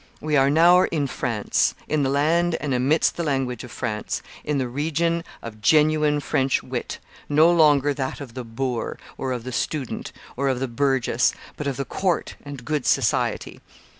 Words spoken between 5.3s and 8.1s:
of genuine French wit, no longer